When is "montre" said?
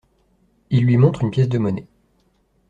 0.97-1.21